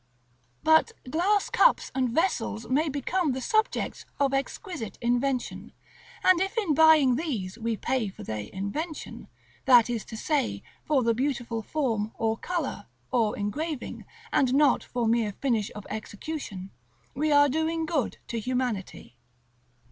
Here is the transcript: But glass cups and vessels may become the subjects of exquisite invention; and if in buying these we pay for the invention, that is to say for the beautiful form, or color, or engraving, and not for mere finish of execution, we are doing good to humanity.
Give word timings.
But 0.63 0.93
glass 1.11 1.51
cups 1.51 1.91
and 1.93 2.09
vessels 2.09 2.67
may 2.67 2.89
become 2.89 3.33
the 3.33 3.39
subjects 3.39 4.03
of 4.19 4.33
exquisite 4.33 4.97
invention; 4.99 5.73
and 6.23 6.41
if 6.41 6.57
in 6.57 6.73
buying 6.73 7.17
these 7.17 7.59
we 7.59 7.77
pay 7.77 8.09
for 8.09 8.23
the 8.23 8.49
invention, 8.51 9.27
that 9.65 9.91
is 9.91 10.03
to 10.05 10.17
say 10.17 10.63
for 10.85 11.03
the 11.03 11.13
beautiful 11.13 11.61
form, 11.61 12.13
or 12.17 12.35
color, 12.35 12.87
or 13.11 13.37
engraving, 13.37 14.05
and 14.33 14.55
not 14.55 14.83
for 14.83 15.07
mere 15.07 15.33
finish 15.33 15.69
of 15.75 15.85
execution, 15.91 16.71
we 17.13 17.31
are 17.31 17.47
doing 17.47 17.85
good 17.85 18.17
to 18.29 18.39
humanity. 18.39 19.19